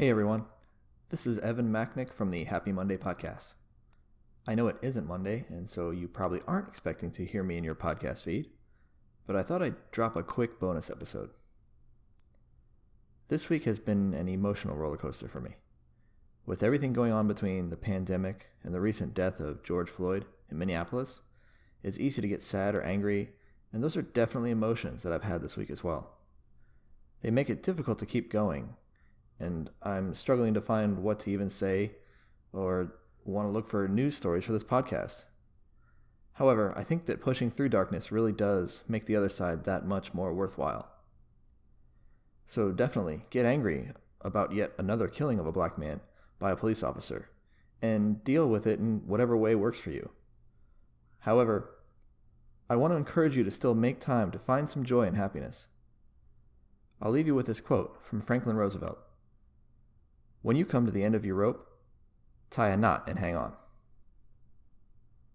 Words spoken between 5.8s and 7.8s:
you probably aren't expecting to hear me in your